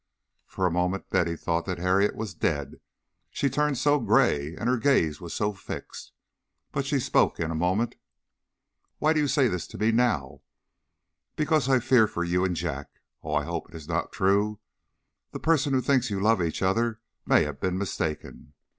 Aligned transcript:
For 0.47 0.65
a 0.65 0.71
moment 0.71 1.11
Betty 1.11 1.35
thought 1.35 1.67
that 1.67 1.77
Harriet 1.77 2.15
was 2.15 2.33
dead, 2.33 2.79
she 3.29 3.51
turned 3.51 3.77
so 3.77 3.99
gray 3.99 4.55
and 4.55 4.67
her 4.67 4.79
gaze 4.79 5.21
was 5.21 5.31
so 5.35 5.53
fixed. 5.53 6.13
But 6.71 6.87
she 6.87 6.99
spoke 6.99 7.39
in 7.39 7.51
a 7.51 7.53
moment. 7.53 7.93
"Why 8.97 9.13
do 9.13 9.19
you 9.19 9.27
say 9.27 9.47
this 9.47 9.67
to 9.67 9.77
me 9.77 9.91
now?" 9.91 10.41
"Because 11.35 11.69
I 11.69 11.79
fear 11.79 12.09
you 12.23 12.43
and 12.43 12.55
Jack 12.55 12.89
Oh, 13.21 13.35
I 13.35 13.43
hope 13.43 13.69
it 13.69 13.75
is 13.75 13.87
not 13.87 14.11
true. 14.11 14.59
The 15.33 15.39
person 15.39 15.71
who 15.71 15.81
thinks 15.81 16.09
you 16.09 16.19
love 16.19 16.41
each 16.41 16.63
other 16.63 16.99
may 17.27 17.43
have 17.43 17.59
been 17.59 17.77
mistaken. 17.77 18.53